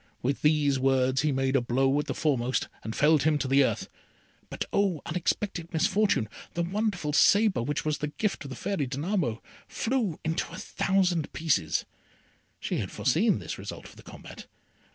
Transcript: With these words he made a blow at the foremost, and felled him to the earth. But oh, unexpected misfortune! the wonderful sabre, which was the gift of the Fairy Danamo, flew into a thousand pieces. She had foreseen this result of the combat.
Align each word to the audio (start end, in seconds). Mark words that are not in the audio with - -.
With 0.23 0.41
these 0.41 0.79
words 0.79 1.21
he 1.21 1.31
made 1.31 1.55
a 1.55 1.61
blow 1.61 1.99
at 1.99 2.07
the 2.07 2.15
foremost, 2.15 2.67
and 2.83 2.95
felled 2.95 3.21
him 3.21 3.37
to 3.37 3.47
the 3.47 3.63
earth. 3.63 3.87
But 4.49 4.65
oh, 4.73 5.03
unexpected 5.05 5.71
misfortune! 5.71 6.27
the 6.55 6.63
wonderful 6.63 7.13
sabre, 7.13 7.61
which 7.61 7.85
was 7.85 7.99
the 7.99 8.07
gift 8.07 8.43
of 8.43 8.49
the 8.49 8.55
Fairy 8.55 8.87
Danamo, 8.87 9.43
flew 9.67 10.19
into 10.25 10.51
a 10.51 10.57
thousand 10.57 11.31
pieces. 11.33 11.85
She 12.59 12.77
had 12.79 12.89
foreseen 12.89 13.37
this 13.37 13.59
result 13.59 13.85
of 13.89 13.95
the 13.95 14.01
combat. 14.01 14.47